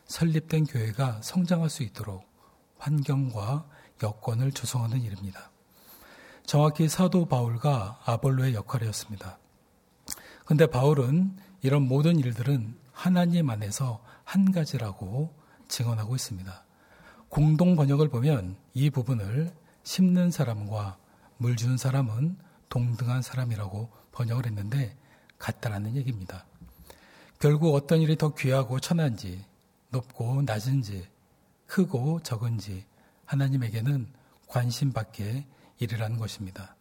설립된 0.07 0.65
교회가 0.65 1.21
성장할 1.23 1.69
수 1.69 1.83
있도록 1.83 2.29
환경과 2.77 3.65
여건을 4.03 4.51
조성하는 4.51 5.01
일입니다. 5.01 5.49
정확히 6.45 6.89
사도 6.89 7.25
바울과 7.25 8.01
아볼로의 8.03 8.53
역할이었습니다. 8.53 9.39
근데 10.45 10.67
바울은 10.67 11.35
이런 11.63 11.87
모든 11.87 12.19
일들은 12.19 12.75
하나님 12.91 13.49
안에서 13.49 14.01
한 14.23 14.51
가지라고 14.51 15.33
증언하고 15.67 16.15
있습니다. 16.15 16.63
공동 17.29 17.75
번역을 17.75 18.09
보면 18.09 18.55
이 18.73 18.91
부분을 18.91 19.51
심는 19.83 20.29
사람과 20.29 20.97
물 21.37 21.55
주는 21.55 21.77
사람은 21.77 22.37
동등한 22.69 23.23
사람이라고 23.23 23.89
번역을 24.11 24.45
했는데 24.45 24.95
같다라는 25.39 25.95
얘기입니다. 25.95 26.45
결국 27.39 27.73
어떤 27.73 27.99
일이 28.01 28.15
더 28.15 28.33
귀하고 28.35 28.79
천한지 28.79 29.43
높고 29.89 30.43
낮은지 30.43 31.07
크고 31.65 32.21
적은지 32.21 32.85
하나님에게는 33.25 34.07
관심밖에 34.47 35.45
일이라는 35.79 36.17
것입니다. 36.19 36.75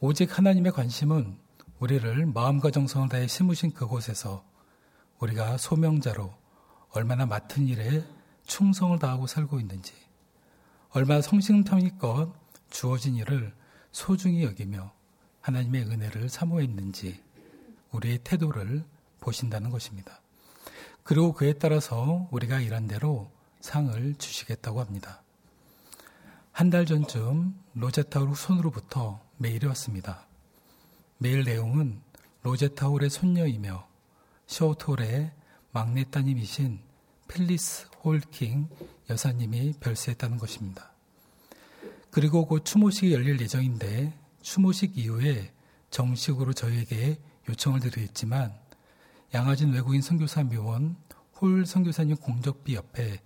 오직 0.00 0.36
하나님의 0.36 0.72
관심은 0.72 1.38
우리를 1.78 2.26
마음과 2.26 2.70
정성을 2.70 3.08
다해 3.08 3.26
심으신 3.28 3.72
그곳에서 3.72 4.44
우리가 5.20 5.58
소명자로 5.58 6.32
얼마나 6.90 7.26
맡은 7.26 7.66
일에 7.68 8.04
충성을 8.46 8.98
다하고 8.98 9.26
살고 9.26 9.60
있는지, 9.60 9.92
얼마나 10.90 11.20
성심성의껏 11.20 12.32
주어진 12.70 13.14
일을 13.16 13.54
소중히 13.92 14.42
여기며 14.44 14.92
하나님의 15.40 15.84
은혜를 15.84 16.28
사모했는지 16.28 17.22
우리의 17.92 18.18
태도를 18.24 18.84
보신다는 19.20 19.70
것입니다. 19.70 20.20
그리고 21.02 21.32
그에 21.32 21.54
따라서 21.54 22.28
우리가 22.30 22.60
일한 22.60 22.86
대로 22.86 23.30
상을 23.60 24.14
주시겠다고 24.16 24.80
합니다. 24.80 25.22
한 26.52 26.70
달 26.70 26.86
전쯤 26.86 27.54
로제타 27.74 28.14
홀 28.14 28.34
손녀로부터 28.34 29.20
메일이 29.36 29.66
왔습니다. 29.68 30.27
메일 31.18 31.42
내용은 31.42 32.00
로제타 32.42 32.79
홀의 32.79 33.10
손녀이며 33.10 33.86
셔우드 34.46 34.84
홀의 34.84 35.32
막내 35.72 36.04
따님이신 36.04 36.80
필리스 37.26 37.88
홀 38.04 38.31
킹 38.31 38.68
여사님이 39.10 39.74
별세했다는 39.80 40.38
것입니다. 40.38 40.92
그리고 42.10 42.46
곧 42.46 42.64
추모식이 42.64 43.12
열릴 43.12 43.40
예정인데 43.40 44.16
추모식 44.42 44.96
이후에 44.96 45.52
정식으로 45.90 46.52
저에게 46.52 47.18
요청을 47.48 47.80
드리겠지만 47.80 48.54
양화진 49.34 49.72
외국인 49.72 50.00
선교사 50.00 50.44
묘원 50.44 50.96
홀 51.40 51.66
선교사님 51.66 52.16
공적비 52.16 52.76
옆에 52.76 53.20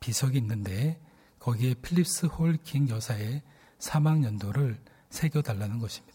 비석이 0.00 0.36
있는데 0.38 1.00
거기에 1.38 1.74
필리스 1.74 2.26
홀 2.26 2.58
킹 2.58 2.88
여사의 2.88 3.42
사망 3.78 4.24
연도를 4.24 4.78
새겨달라는 5.10 5.78
것입니다. 5.78 6.09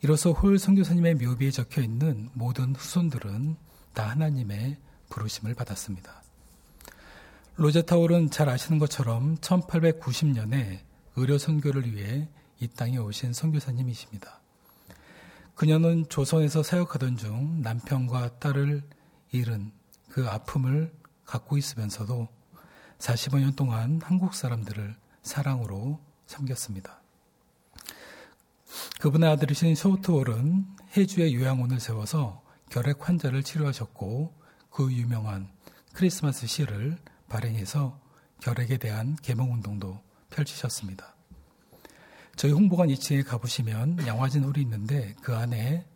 이로써 0.00 0.30
홀 0.30 0.58
선교사님의 0.58 1.16
묘비에 1.16 1.50
적혀 1.50 1.82
있는 1.82 2.30
모든 2.32 2.74
후손들은 2.74 3.56
다 3.94 4.08
하나님의 4.10 4.76
부르심을 5.08 5.54
받았습니다. 5.54 6.22
로제타올은 7.56 8.30
잘 8.30 8.48
아시는 8.48 8.78
것처럼 8.78 9.36
1890년에 9.38 10.78
의료 11.16 11.38
선교를 11.38 11.92
위해 11.92 12.28
이 12.60 12.68
땅에 12.68 12.98
오신 12.98 13.32
선교사님이십니다. 13.32 14.40
그녀는 15.56 16.08
조선에서 16.08 16.62
사역하던 16.62 17.16
중 17.16 17.60
남편과 17.62 18.38
딸을 18.38 18.84
잃은 19.32 19.72
그 20.08 20.28
아픔을 20.28 20.92
갖고 21.24 21.56
있으면서도 21.56 22.28
45년 22.98 23.56
동안 23.56 24.00
한국 24.02 24.34
사람들을 24.34 24.94
사랑으로 25.22 26.00
섬겼습니다. 26.26 26.97
그분의 29.00 29.30
아들이신 29.30 29.74
쇼트월은 29.74 30.66
해주의 30.96 31.34
요양원을 31.34 31.80
세워서 31.80 32.42
결핵 32.70 33.08
환자를 33.08 33.42
치료하셨고 33.42 34.34
그 34.70 34.92
유명한 34.92 35.48
크리스마스 35.92 36.46
시를 36.46 36.98
발행해서 37.28 38.00
결핵에 38.40 38.76
대한 38.76 39.16
개몽 39.22 39.52
운동도 39.52 40.00
펼치셨습니다. 40.30 41.14
저희 42.36 42.52
홍보관 42.52 42.88
2층에 42.88 43.26
가보시면 43.26 44.06
양화진 44.06 44.44
홀이 44.44 44.62
있는데 44.62 45.14
그 45.22 45.34
안에 45.34 45.86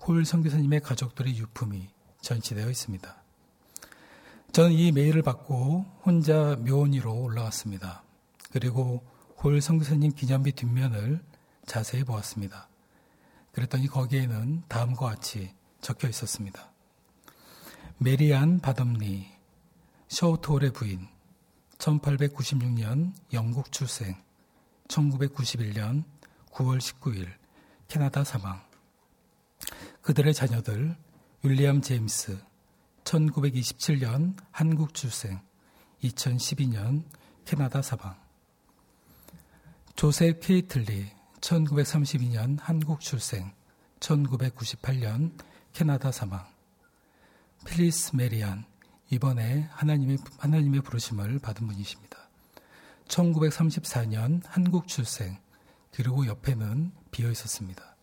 홀 0.00 0.24
선교사님의 0.24 0.80
가족들의 0.80 1.36
유품이 1.36 1.88
전시되어 2.20 2.68
있습니다. 2.68 3.22
저는 4.52 4.72
이 4.72 4.90
메일을 4.92 5.22
받고 5.22 5.84
혼자 6.04 6.56
묘원 6.56 6.94
위로 6.94 7.14
올라왔습니다. 7.14 8.02
그리고 8.50 9.06
홀 9.36 9.60
선교사님 9.60 10.12
기념비 10.14 10.52
뒷면을 10.52 11.22
자세히 11.68 12.02
보았습니다. 12.02 12.68
그랬더니 13.52 13.86
거기에는 13.86 14.64
다음과 14.68 15.06
같이 15.06 15.54
적혀 15.80 16.08
있었습니다. 16.08 16.72
메리안 17.98 18.60
바덤니, 18.60 19.28
셔우톨의 20.08 20.72
부인, 20.72 21.06
1896년 21.78 23.12
영국 23.32 23.70
출생, 23.70 24.16
1991년 24.88 26.04
9월 26.52 26.78
19일 26.78 27.28
캐나다 27.86 28.24
사망. 28.24 28.60
그들의 30.02 30.32
자녀들 30.34 30.96
윌리엄 31.42 31.82
제임스 31.82 32.38
1927년 33.04 34.36
한국 34.50 34.94
출생 34.94 35.40
2012년 36.02 37.04
캐나다 37.44 37.82
사망. 37.82 38.16
조셉 39.96 40.40
케이틀리 40.40 41.17
1932년 41.40 42.58
한국 42.60 43.00
출생 43.00 43.52
1998년 44.00 45.32
캐나다 45.72 46.10
사망. 46.10 46.44
필리스 47.66 48.16
메리안 48.16 48.64
이번에 49.10 49.68
하나님의 49.72 50.18
하나님의 50.38 50.82
부르심을 50.82 51.38
받은 51.38 51.66
분이십니다. 51.66 52.18
1934년 53.08 54.42
한국 54.46 54.86
출생, 54.86 55.38
그리고 55.92 56.26
옆에는 56.26 56.92
비어 57.10 57.30
있었습니다. 57.30 57.96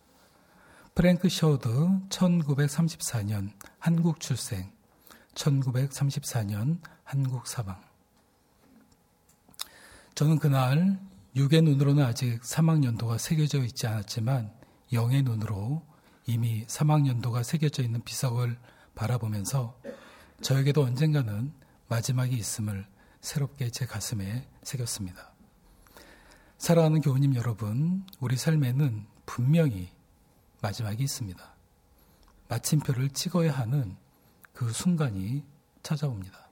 프랭크 0.95 1.29
셔우드 1.29 1.69
1934년 2.09 3.51
한국 3.79 4.19
출생, 4.19 4.71
1934년 5.35 6.79
한국 7.03 7.47
사망. 7.47 7.79
저는 10.15 10.39
그날 10.39 10.99
육의 11.35 11.63
눈으로는 11.63 12.01
아직 12.01 12.45
사망 12.45 12.85
연도가 12.85 13.17
새겨져 13.17 13.63
있지 13.65 13.87
않았지만 13.87 14.53
영의 14.93 15.21
눈으로 15.21 15.85
이미 16.25 16.63
사망 16.67 17.07
연도가 17.07 17.43
새겨져 17.43 17.83
있는 17.83 18.01
비석을 18.03 18.57
바라보면서 18.95 19.77
저에게도 20.41 20.83
언젠가는 20.83 21.53
마지막이 21.89 22.33
있음을 22.37 22.87
새롭게 23.19 23.69
제 23.69 23.85
가슴에 23.85 24.47
새겼습니다. 24.63 25.33
사랑하는 26.57 27.01
교우님 27.01 27.35
여러분, 27.35 28.05
우리 28.21 28.37
삶에는 28.37 29.05
분명히 29.25 29.89
마지막이 30.61 31.03
있습니다. 31.03 31.55
마침표를 32.47 33.09
찍어야 33.09 33.51
하는 33.51 33.97
그 34.53 34.71
순간이 34.71 35.43
찾아옵니다. 35.83 36.49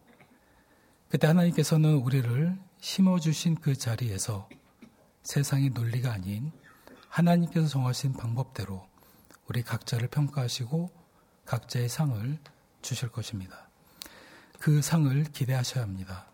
그때 1.07 1.27
하나님께서는 1.27 1.95
우리를 1.95 2.59
심어주신 2.81 3.55
그 3.55 3.75
자리에서 3.77 4.49
세상의 5.23 5.69
논리가 5.69 6.11
아닌 6.11 6.51
하나님께서 7.09 7.67
정하신 7.67 8.13
방법대로 8.13 8.87
우리 9.47 9.63
각자를 9.63 10.07
평가하시고 10.09 10.89
각자의 11.45 11.89
상을 11.89 12.37
주실 12.81 13.09
것입니다. 13.09 13.69
그 14.59 14.81
상을 14.81 15.23
기대하셔야 15.25 15.83
합니다. 15.83 16.27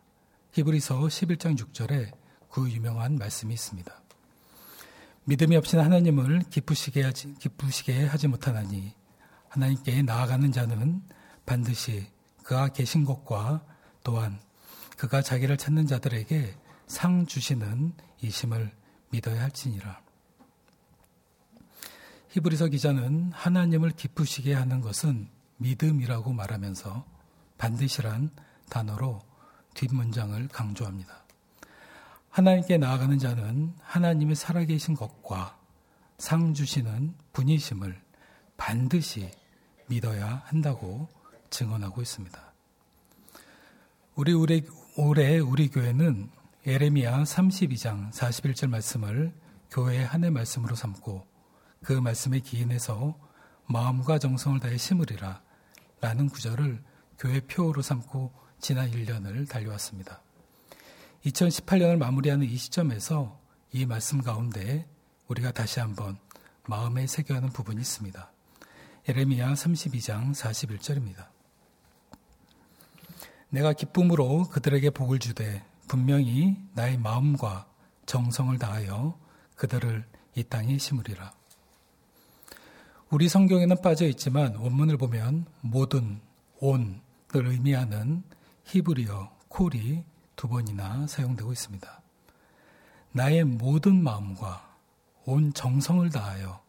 히브리서 0.52 1.00
11장 1.00 1.58
6절에 1.58 2.12
그 2.50 2.70
유명한 2.70 3.18
말씀이 3.18 3.54
있습니다. 3.54 3.94
믿음이 5.26 5.56
없이는 5.58 5.84
하나님을 5.84 6.40
기쁘시게 6.50 7.04
하지, 7.04 7.34
기쁘시게 7.36 8.06
하지 8.06 8.28
못하나니 8.28 8.94
하나님께 9.50 10.02
나아가는 10.04 10.52
자는 10.52 11.04
반드시 11.46 12.08
그가 12.44 12.70
계신 12.70 13.06
것과 13.06 13.64
또한 14.04 14.40
그가 14.98 15.22
자기를 15.22 15.58
찾는 15.58 15.88
자들에게 15.88 16.56
상 16.88 17.26
주시는 17.26 17.94
이심을 18.22 18.79
믿어야 19.10 19.44
할지니라. 19.44 20.02
히브리서 22.30 22.68
기자는 22.68 23.32
하나님을 23.32 23.92
기쁘시게 23.92 24.54
하는 24.54 24.82
것은 24.82 25.30
믿음이라고 25.58 26.32
말하면서 26.32 27.06
반드시란 27.58 28.30
단어로 28.70 29.22
뒷문장을 29.74 30.48
강조합니다. 30.50 31.24
하나님께 32.30 32.78
나아가는 32.78 33.18
자는 33.18 33.74
하나님의 33.82 34.36
살아계신 34.36 34.96
것과 34.96 35.58
상 36.18 36.54
주시는 36.54 37.16
분이심을 37.34 38.00
반드시 38.58 39.32
믿어야 39.88 40.44
한다고 40.46 41.08
증언하고 41.50 42.02
있습니다. 42.02 42.54
우리 44.16 44.34
올해 44.34 45.40
우리 45.40 45.70
교회는 45.70 46.30
에레미야 46.66 47.24
32장 47.24 48.12
41절 48.12 48.68
말씀을 48.68 49.34
교회의 49.72 50.06
한해 50.06 50.30
말씀으로 50.30 50.76
삼고 50.76 51.26
그 51.86 51.94
말씀에 51.94 52.42
기인해서 52.42 53.18
마음과 53.68 54.20
정성을 54.20 54.60
다해 54.60 54.78
심으리라 54.78 55.42
라는 56.02 56.28
구절을 56.28 56.84
교회 57.18 57.40
표어로 57.40 57.82
삼고 57.82 58.34
지난 58.60 58.92
1년을 58.92 59.48
달려왔습니다. 59.48 60.22
2018년을 61.26 61.98
마무리하는 61.98 62.46
이 62.46 62.58
시점에서 62.58 63.40
이 63.72 63.86
말씀 63.86 64.22
가운데 64.22 64.86
우리가 65.30 65.52
다시 65.52 65.80
한번 65.80 66.18
마음에 66.68 67.08
새겨하는 67.08 67.50
부분이 67.50 67.80
있습니다. 67.80 68.32
에레미야 69.08 69.54
32장 69.54 70.36
41절입니다. 70.36 71.28
내가 73.48 73.72
기쁨으로 73.72 74.50
그들에게 74.50 74.90
복을 74.90 75.20
주되 75.20 75.64
분명히 75.90 76.56
나의 76.76 77.00
마음과 77.00 77.66
정성을 78.06 78.58
다하여 78.60 79.20
그들을 79.56 80.06
이 80.36 80.44
땅에 80.44 80.78
심으리라. 80.78 81.34
우리 83.10 83.28
성경에는 83.28 83.82
빠져 83.82 84.06
있지만 84.06 84.56
원문을 84.56 84.98
보면 84.98 85.48
모든, 85.62 86.22
온을 86.60 87.02
의미하는 87.34 88.24
히브리어 88.66 89.36
콜이 89.48 90.04
두 90.36 90.48
번이나 90.48 91.08
사용되고 91.08 91.52
있습니다. 91.52 92.02
나의 93.12 93.44
모든 93.44 94.04
마음과 94.04 94.78
온 95.26 95.52
정성을 95.54 96.08
다하여 96.12 96.62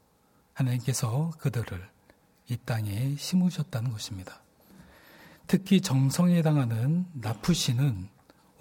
하나님께서 0.54 1.32
그들을 1.38 1.86
이 2.48 2.56
땅에 2.64 3.16
심으셨다는 3.16 3.92
것입니다. 3.92 4.40
특히 5.46 5.82
정성에 5.82 6.36
해당하는 6.36 7.04
나푸시는 7.12 8.08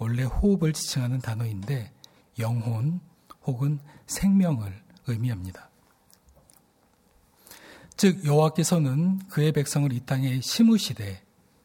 원래 0.00 0.24
호흡을 0.24 0.72
지칭하는 0.72 1.20
단어인데 1.20 1.92
영혼 2.38 3.00
혹은 3.44 3.78
생명을 4.06 4.82
의미합니다. 5.06 5.68
즉 7.98 8.24
여호와께서는 8.24 9.18
그의 9.28 9.52
백성을 9.52 9.92
이 9.92 10.00
땅에 10.00 10.40
심으시되 10.40 11.22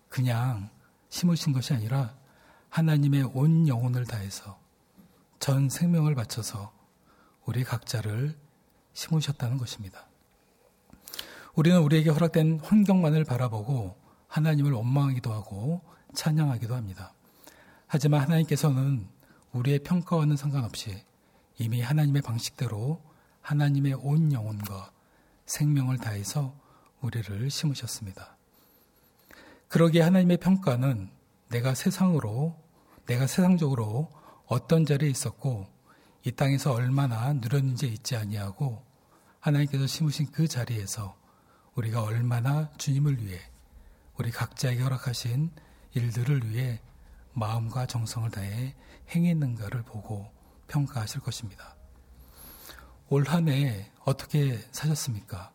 그냥 0.09 0.69
심으신 1.07 1.53
것이 1.53 1.73
아니라 1.73 2.13
하나님의 2.67 3.31
온 3.33 3.69
영혼을 3.69 4.05
다해서 4.05 4.59
전 5.39 5.69
생명을 5.69 6.13
바쳐서 6.13 6.73
우리 7.45 7.63
각자를 7.63 8.37
심으셨다는 8.91 9.57
것입니다. 9.57 10.09
우리는 11.53 11.79
우리에게 11.79 12.09
허락된 12.09 12.59
환경만을 12.59 13.23
바라보고 13.23 13.95
하나님을 14.27 14.73
원망하기도 14.73 15.31
하고 15.31 15.79
찬양하기도 16.13 16.75
합니다. 16.75 17.13
하지만 17.95 18.19
하나님께서는 18.19 19.07
우리의 19.53 19.79
평가와는 19.79 20.35
상관없이 20.35 21.01
이미 21.57 21.79
하나님의 21.79 22.23
방식대로 22.23 23.01
하나님의 23.39 23.93
온 23.93 24.33
영혼과 24.33 24.91
생명을 25.45 25.99
다해서 25.99 26.53
우리를 26.99 27.49
심으셨습니다. 27.49 28.35
그러기에 29.69 30.01
하나님의 30.01 30.35
평가는 30.39 31.09
내가 31.47 31.73
세상으로, 31.73 32.61
내가 33.05 33.27
세상적으로 33.27 34.11
어떤 34.45 34.85
자리에 34.85 35.09
있었고 35.09 35.65
이 36.25 36.33
땅에서 36.33 36.73
얼마나 36.73 37.31
누렸는지 37.31 37.87
잊지 37.87 38.17
아니하고 38.17 38.83
하나님께서 39.39 39.87
심으신 39.87 40.33
그 40.33 40.49
자리에서 40.49 41.15
우리가 41.75 42.03
얼마나 42.03 42.69
주님을 42.77 43.23
위해 43.23 43.39
우리 44.17 44.31
각자에게 44.31 44.83
허락하신 44.83 45.49
일들을 45.93 46.49
위해 46.49 46.81
마음과 47.35 47.85
정성을 47.85 48.31
다해 48.31 48.75
행했는가를 49.09 49.83
보고 49.83 50.31
평가하실 50.67 51.21
것입니다. 51.21 51.75
올 53.09 53.23
한 53.27 53.47
해 53.49 53.91
어떻게 54.03 54.57
사셨습니까? 54.71 55.51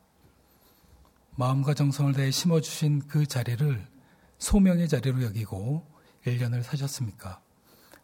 마음과 1.36 1.74
정성을 1.74 2.12
다해 2.12 2.30
심어주신 2.30 3.08
그 3.08 3.26
자리를 3.26 3.86
소명의 4.38 4.88
자리로 4.88 5.22
여기고 5.22 5.86
1년을 6.26 6.62
사셨습니까? 6.62 7.40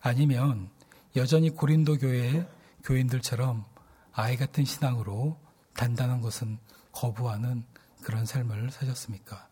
아니면 0.00 0.70
여전히 1.14 1.50
고린도 1.50 1.98
교회 1.98 2.48
교인들처럼 2.84 3.64
아이 4.12 4.36
같은 4.36 4.64
신앙으로 4.64 5.38
단단한 5.74 6.20
것은 6.22 6.58
거부하는 6.92 7.64
그런 8.02 8.24
삶을 8.24 8.70
사셨습니까? 8.70 9.48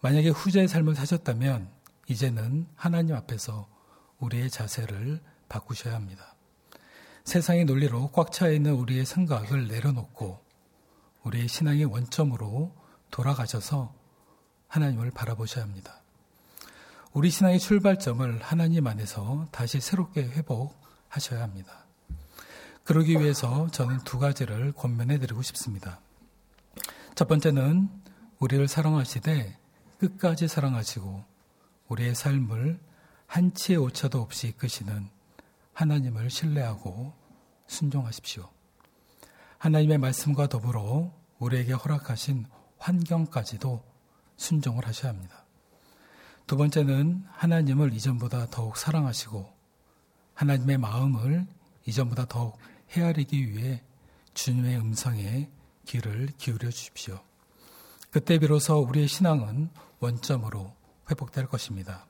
만약에 0.00 0.30
후자의 0.30 0.68
삶을 0.68 0.94
사셨다면 0.94 1.70
이제는 2.10 2.66
하나님 2.74 3.14
앞에서 3.14 3.68
우리의 4.18 4.50
자세를 4.50 5.20
바꾸셔야 5.48 5.94
합니다. 5.94 6.34
세상의 7.22 7.66
논리로 7.66 8.10
꽉 8.10 8.32
차 8.32 8.48
있는 8.48 8.72
우리의 8.74 9.06
생각을 9.06 9.68
내려놓고 9.68 10.40
우리의 11.22 11.46
신앙의 11.46 11.84
원점으로 11.84 12.74
돌아가셔서 13.12 13.94
하나님을 14.66 15.12
바라보셔야 15.12 15.62
합니다. 15.62 16.02
우리 17.12 17.30
신앙의 17.30 17.60
출발점을 17.60 18.42
하나님 18.42 18.88
안에서 18.88 19.46
다시 19.52 19.80
새롭게 19.80 20.22
회복하셔야 20.22 21.42
합니다. 21.42 21.84
그러기 22.82 23.20
위해서 23.20 23.68
저는 23.70 23.98
두 23.98 24.18
가지를 24.18 24.72
권면해 24.72 25.20
드리고 25.20 25.42
싶습니다. 25.42 26.00
첫 27.14 27.28
번째는 27.28 27.88
우리를 28.40 28.66
사랑하시되 28.66 29.56
끝까지 29.98 30.48
사랑하시고 30.48 31.29
우리의 31.90 32.14
삶을 32.14 32.80
한치의 33.26 33.78
오차도 33.78 34.20
없이 34.20 34.48
이끄시는 34.48 35.08
하나님을 35.72 36.30
신뢰하고 36.30 37.12
순종하십시오. 37.66 38.48
하나님의 39.58 39.98
말씀과 39.98 40.48
더불어 40.48 41.12
우리에게 41.38 41.72
허락하신 41.72 42.46
환경까지도 42.78 43.84
순종을 44.36 44.86
하셔야 44.86 45.12
합니다. 45.12 45.44
두 46.46 46.56
번째는 46.56 47.24
하나님을 47.28 47.92
이전보다 47.92 48.46
더욱 48.50 48.76
사랑하시고 48.76 49.52
하나님의 50.34 50.78
마음을 50.78 51.46
이전보다 51.86 52.26
더욱 52.26 52.58
헤아리기 52.90 53.50
위해 53.50 53.82
주님의 54.34 54.78
음성에 54.78 55.50
귀를 55.86 56.28
기울여 56.38 56.70
주십시오. 56.70 57.20
그때 58.10 58.38
비로소 58.38 58.78
우리의 58.78 59.08
신앙은 59.08 59.70
원점으로 60.00 60.79
회복될 61.10 61.46
것입니다. 61.46 62.06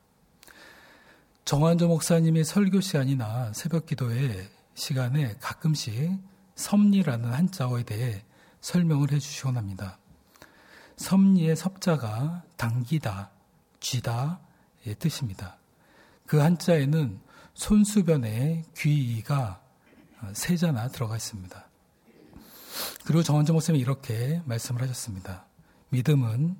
정한조 1.44 1.88
목사님이 1.88 2.44
설교 2.44 2.80
시간이나 2.80 3.52
새벽 3.52 3.86
기도의 3.86 4.48
시간에 4.74 5.36
가끔씩 5.40 6.18
섭리라는 6.54 7.32
한자어에 7.32 7.82
대해 7.82 8.22
설명을 8.60 9.12
해주시곤 9.12 9.56
합니다. 9.56 9.98
섭리의 10.96 11.56
섭자가 11.56 12.44
당기다, 12.56 13.30
쥐다의 13.80 14.94
뜻입니다. 14.98 15.56
그 16.26 16.38
한자에는 16.38 17.20
손수변에 17.54 18.64
귀이가 18.76 19.60
세 20.34 20.56
자나 20.56 20.88
들어가 20.88 21.16
있습니다. 21.16 21.68
그리고 23.04 23.22
정원정 23.22 23.54
목사님이 23.54 23.82
이렇게 23.82 24.40
말씀을 24.44 24.82
하셨습니다. 24.82 25.46
믿음은 25.88 26.56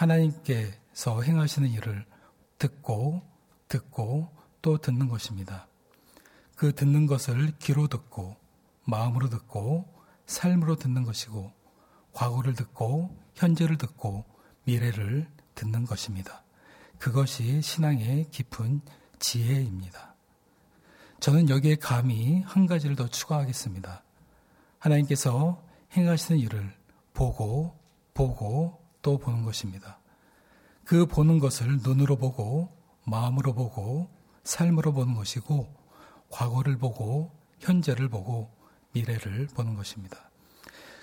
하나님께서 0.00 1.20
행하시는 1.22 1.68
일을 1.68 2.06
듣고 2.58 3.22
듣고 3.68 4.30
또 4.62 4.78
듣는 4.78 5.08
것입니다. 5.08 5.68
그 6.56 6.74
듣는 6.74 7.06
것을 7.06 7.52
귀로 7.58 7.86
듣고 7.86 8.36
마음으로 8.84 9.28
듣고 9.28 9.92
삶으로 10.26 10.76
듣는 10.76 11.04
것이고 11.04 11.52
과거를 12.12 12.54
듣고 12.54 13.14
현재를 13.34 13.76
듣고 13.76 14.24
미래를 14.64 15.28
듣는 15.54 15.84
것입니다. 15.84 16.44
그것이 16.98 17.60
신앙의 17.60 18.30
깊은 18.30 18.80
지혜입니다. 19.18 20.14
저는 21.20 21.50
여기에 21.50 21.76
감히 21.76 22.40
한 22.46 22.66
가지를 22.66 22.96
더 22.96 23.06
추가하겠습니다. 23.08 24.02
하나님께서 24.78 25.62
행하시는 25.92 26.40
일을 26.40 26.72
보고 27.12 27.78
보고 28.14 28.79
또 29.02 29.18
보는 29.18 29.44
것입니다. 29.44 29.98
그 30.84 31.06
보는 31.06 31.38
것을 31.38 31.78
눈으로 31.82 32.16
보고 32.16 32.76
마음으로 33.04 33.54
보고 33.54 34.10
삶으로 34.44 34.92
보는 34.92 35.14
것이고 35.14 35.72
과거를 36.30 36.78
보고 36.78 37.30
현재를 37.58 38.08
보고 38.08 38.50
미래를 38.92 39.48
보는 39.48 39.74
것입니다. 39.74 40.30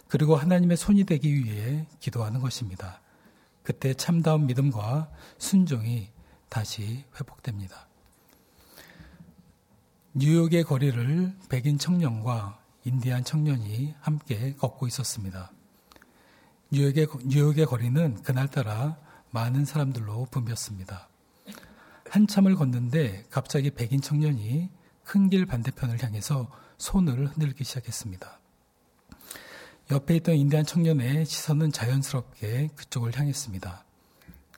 그리고 0.08 0.36
하나님의 0.36 0.78
손이 0.78 1.04
되기 1.04 1.34
위해 1.34 1.86
기도하는 2.00 2.40
것입니다. 2.40 3.02
그때 3.64 3.94
참다운 3.94 4.46
믿음과 4.48 5.12
순종이 5.38 6.10
다시 6.50 7.04
회복됩니다. 7.20 7.88
뉴욕의 10.14 10.64
거리를 10.64 11.36
백인 11.50 11.78
청년과 11.78 12.60
인디안 12.86 13.24
청년이 13.24 13.96
함께 14.00 14.56
걷고 14.56 14.88
있었습니다. 14.88 15.52
뉴욕의, 16.70 17.08
뉴욕의 17.26 17.66
거리는 17.66 18.22
그날따라 18.24 18.98
많은 19.32 19.66
사람들로 19.66 20.28
붐볐습니다. 20.32 21.08
한참을 22.10 22.56
걷는데 22.56 23.26
갑자기 23.30 23.72
백인 23.72 24.02
청년이 24.02 24.70
큰 25.04 25.30
길 25.30 25.46
반대편을 25.46 26.04
향해서 26.04 26.52
손을 26.78 27.28
흔들기 27.28 27.64
시작했습니다. 27.64 28.40
옆에 29.92 30.18
있던 30.18 30.36
인디안 30.36 30.66
청년의 30.66 31.26
시선은 31.26 31.72
자연스럽게 31.72 32.70
그쪽을 32.76 33.18
향했습니다. 33.18 33.86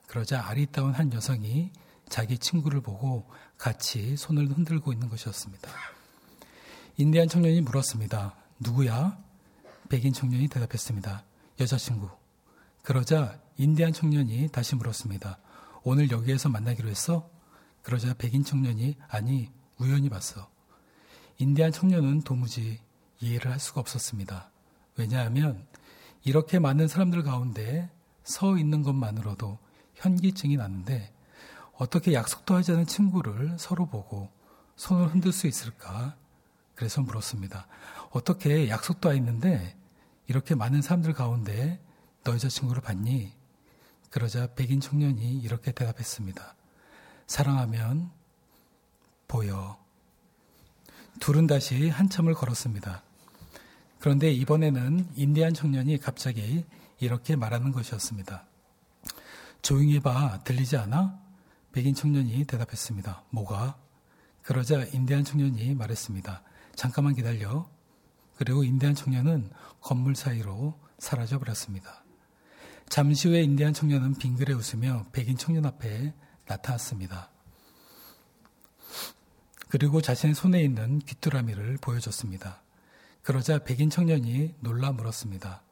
그러자 0.08 0.44
아리따운 0.48 0.92
한 0.92 1.12
여성이 1.12 1.70
자기 2.08 2.36
친구를 2.36 2.80
보고 2.80 3.30
같이 3.56 4.16
손을 4.16 4.48
흔들고 4.48 4.92
있는 4.92 5.08
것이었습니다. 5.08 5.70
인디안 6.96 7.28
청년이 7.28 7.60
물었습니다. 7.60 8.34
누구야? 8.58 9.16
백인 9.88 10.12
청년이 10.12 10.48
대답했습니다. 10.48 11.24
여자친구. 11.60 12.08
그러자 12.82 13.38
인디안 13.58 13.92
청년이 13.92 14.48
다시 14.48 14.76
물었습니다. 14.76 15.38
오늘 15.82 16.10
여기에서 16.10 16.48
만나기로 16.48 16.88
했어? 16.88 17.28
그러자 17.82 18.14
백인 18.14 18.42
청년이 18.42 18.96
아니 19.08 19.50
우연히 19.76 20.08
봤어. 20.08 20.48
인디안 21.36 21.70
청년은 21.72 22.22
도무지 22.22 22.80
이해를 23.20 23.50
할 23.50 23.60
수가 23.60 23.82
없었습니다. 23.82 24.50
왜냐하면 24.96 25.66
이렇게 26.24 26.58
많은 26.58 26.88
사람들 26.88 27.22
가운데 27.22 27.90
서 28.24 28.56
있는 28.56 28.82
것만으로도 28.82 29.58
현기증이 29.96 30.56
나는데 30.56 31.12
어떻게 31.74 32.14
약속도 32.14 32.54
하지 32.54 32.72
않은 32.72 32.86
친구를 32.86 33.56
서로 33.58 33.84
보고 33.84 34.30
손을 34.76 35.08
흔들 35.08 35.30
수 35.30 35.46
있을까? 35.46 36.16
그래서 36.74 37.02
물었습니다. 37.02 37.66
어떻게 38.12 38.70
약속도 38.70 39.12
했는데 39.12 39.76
이렇게 40.30 40.54
많은 40.54 40.80
사람들 40.80 41.12
가운데 41.12 41.80
너 42.22 42.34
여자친구를 42.34 42.80
봤니? 42.82 43.32
그러자 44.10 44.54
백인 44.54 44.78
청년이 44.78 45.40
이렇게 45.40 45.72
대답했습니다. 45.72 46.54
사랑하면 47.26 48.12
보여. 49.26 49.76
둘은 51.18 51.48
다시 51.48 51.88
한참을 51.88 52.34
걸었습니다. 52.34 53.02
그런데 53.98 54.30
이번에는 54.30 55.08
인디안 55.16 55.52
청년이 55.52 55.98
갑자기 55.98 56.64
이렇게 57.00 57.34
말하는 57.34 57.72
것이었습니다. 57.72 58.46
조용히 59.62 59.96
해봐. 59.96 60.44
들리지 60.44 60.76
않아? 60.76 61.18
백인 61.72 61.92
청년이 61.92 62.44
대답했습니다. 62.44 63.24
뭐가? 63.30 63.76
그러자 64.42 64.84
인디안 64.92 65.24
청년이 65.24 65.74
말했습니다. 65.74 66.44
잠깐만 66.76 67.16
기다려. 67.16 67.68
그리고 68.40 68.64
인디안 68.64 68.94
청년은 68.94 69.50
건물 69.82 70.16
사이로 70.16 70.80
사라져 70.98 71.38
버렸습니다. 71.38 72.02
잠시 72.88 73.28
후에 73.28 73.42
인디안 73.42 73.74
청년은 73.74 74.14
빙그레 74.14 74.54
웃으며 74.54 75.04
백인 75.12 75.36
청년 75.36 75.66
앞에 75.66 76.14
나타났습니다. 76.46 77.28
그리고 79.68 80.00
자신의 80.00 80.34
손에 80.34 80.62
있는 80.62 81.00
귀뚜라미를 81.00 81.76
보여줬습니다. 81.82 82.62
그러자 83.20 83.58
백인 83.58 83.90
청년이 83.90 84.54
놀라 84.60 84.90
물었습니다. 84.92 85.62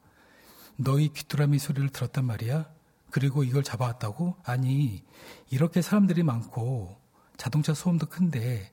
너희 0.76 1.10
귀뚜라미 1.14 1.58
소리를 1.58 1.88
들었단 1.88 2.26
말이야? 2.26 2.68
그리고 3.10 3.44
이걸 3.44 3.62
잡아왔다고? 3.62 4.36
아니, 4.44 5.02
이렇게 5.48 5.80
사람들이 5.80 6.22
많고 6.22 7.00
자동차 7.38 7.72
소음도 7.72 8.04
큰데 8.04 8.70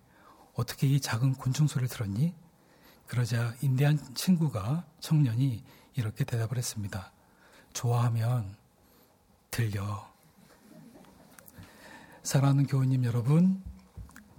어떻게 0.53 0.85
이 0.85 0.99
작은 0.99 1.35
곤충 1.35 1.67
소리를 1.67 1.87
들었니? 1.87 2.35
그러자 3.07 3.53
인디안 3.61 4.15
친구가 4.15 4.85
청년이 4.99 5.63
이렇게 5.95 6.23
대답을 6.23 6.57
했습니다. 6.57 7.11
좋아하면 7.73 8.55
들려. 9.51 10.11
사랑하는 12.23 12.65
교우님 12.65 13.05
여러분, 13.05 13.63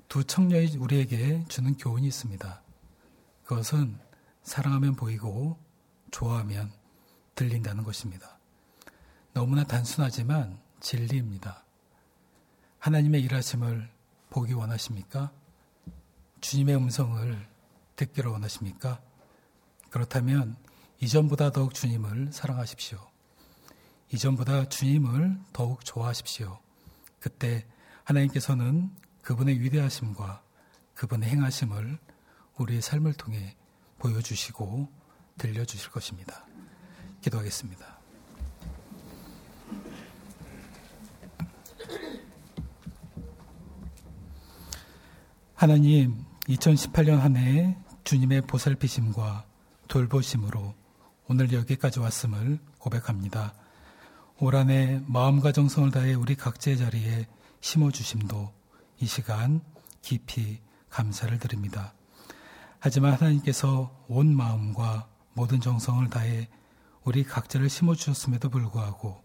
두 0.08 0.24
청년이 0.24 0.76
우리에게 0.76 1.44
주는 1.48 1.74
교훈이 1.76 2.06
있습니다. 2.08 2.62
그것은 3.44 3.98
사랑하면 4.42 4.96
보이고 4.96 5.58
좋아하면 6.10 6.72
들린다는 7.34 7.84
것입니다. 7.84 8.38
너무나 9.32 9.64
단순하지만 9.64 10.58
진리입니다. 10.80 11.64
하나님의 12.78 13.22
일하심을 13.22 13.90
보기 14.30 14.52
원하십니까? 14.54 15.30
주님의 16.40 16.76
음성을 16.76 17.55
듣기를 17.96 18.30
원하십니까? 18.30 19.00
그렇다면 19.90 20.56
이전보다 21.00 21.50
더욱 21.50 21.74
주님을 21.74 22.32
사랑하십시오. 22.32 22.98
이전보다 24.12 24.68
주님을 24.68 25.38
더욱 25.52 25.84
좋아하십시오. 25.84 26.58
그때 27.18 27.66
하나님께서는 28.04 28.90
그분의 29.22 29.60
위대하심과 29.60 30.42
그분의 30.94 31.28
행하심을 31.28 31.98
우리의 32.58 32.80
삶을 32.80 33.14
통해 33.14 33.56
보여주시고 33.98 34.88
들려주실 35.38 35.90
것입니다. 35.90 36.46
기도하겠습니다. 37.20 37.96
하나님, 45.54 46.24
2018년 46.48 47.16
한 47.16 47.36
해 47.36 47.76
주님의 48.06 48.42
보살피심과 48.42 49.46
돌보심으로 49.88 50.74
오늘 51.26 51.52
여기까지 51.52 51.98
왔음을 51.98 52.60
고백합니다. 52.78 53.52
올한해 54.38 55.02
마음과 55.08 55.50
정성을 55.50 55.90
다해 55.90 56.14
우리 56.14 56.36
각자의 56.36 56.78
자리에 56.78 57.26
심어주심도 57.60 58.52
이 59.00 59.06
시간 59.06 59.60
깊이 60.02 60.60
감사를 60.88 61.36
드립니다. 61.40 61.94
하지만 62.78 63.14
하나님께서 63.14 63.90
온 64.06 64.36
마음과 64.36 65.08
모든 65.32 65.60
정성을 65.60 66.08
다해 66.08 66.48
우리 67.02 67.24
각자를 67.24 67.68
심어주셨음에도 67.68 68.50
불구하고 68.50 69.20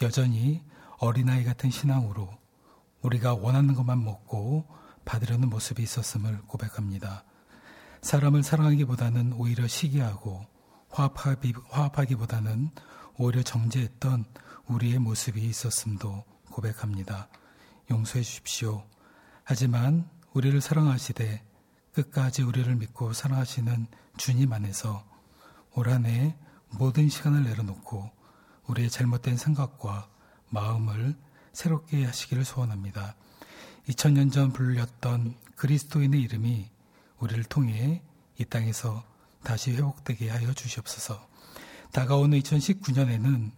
여전히 0.00 0.62
어린아이 1.00 1.44
같은 1.44 1.70
신앙으로 1.70 2.30
우리가 3.02 3.34
원하는 3.34 3.74
것만 3.74 4.02
먹고 4.02 4.66
받으려는 5.04 5.50
모습이 5.50 5.82
있었음을 5.82 6.40
고백합니다. 6.46 7.24
사람을 8.06 8.44
사랑하기보다는 8.44 9.32
오히려 9.32 9.66
시기하고 9.66 10.46
화합하기, 10.90 11.54
화합하기보다는 11.70 12.70
오히려 13.18 13.42
정죄했던 13.42 14.24
우리의 14.68 15.00
모습이 15.00 15.42
있었음도 15.42 16.22
고백합니다. 16.52 17.28
용서해 17.90 18.22
주십시오. 18.22 18.84
하지만 19.42 20.08
우리를 20.34 20.60
사랑하시되 20.60 21.42
끝까지 21.94 22.42
우리를 22.42 22.72
믿고 22.76 23.12
사랑하시는 23.12 23.88
주님 24.16 24.52
안에서 24.52 25.04
올 25.74 25.88
한 25.88 26.06
해 26.06 26.36
모든 26.78 27.08
시간을 27.08 27.42
내려놓고 27.42 28.08
우리의 28.68 28.88
잘못된 28.88 29.36
생각과 29.36 30.08
마음을 30.50 31.16
새롭게 31.52 32.04
하시기를 32.04 32.44
소원합니다. 32.44 33.16
2000년 33.88 34.30
전 34.30 34.52
불렸던 34.52 35.34
그리스도인의 35.56 36.22
이름이 36.22 36.70
우리를 37.18 37.44
통해 37.44 38.02
이 38.38 38.44
땅에서 38.44 39.04
다시 39.42 39.72
회복되게 39.72 40.28
하여 40.28 40.52
주시옵소서. 40.52 41.26
다가오는 41.92 42.38
2019년에는 42.40 43.52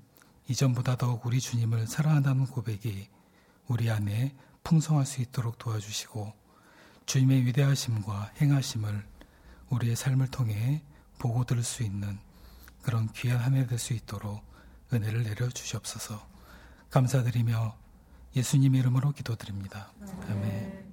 이전보다 0.49 0.97
더욱 0.97 1.25
우리 1.27 1.41
주님을 1.41 1.87
사랑한다는 1.87 2.47
고백이 2.47 3.09
우리 3.67 3.91
안에 3.91 4.35
풍성할 4.65 5.07
수 5.07 5.21
있도록 5.23 5.59
도와주시고 5.59 6.33
주님의 7.07 7.47
위대하심과 7.47 8.33
행하심을 8.41 9.07
우리의 9.71 9.97
삶을 9.97 10.29
통해 10.29 10.83
보고 11.19 11.45
들을 11.45 11.63
수 11.63 11.83
있는 11.83 12.19
그런 12.83 13.11
귀한 13.13 13.39
한 13.41 13.55
해 13.55 13.67
될 13.67 13.79
수 13.79 13.93
있도록 13.95 14.43
은혜를 14.93 15.25
내려 15.25 15.49
주시옵소서. 15.49 16.27
감사드리며 16.91 17.77
예수님 18.37 18.75
이름으로 18.75 19.13
기도드립니다. 19.13 19.93
아멘. 20.31 20.88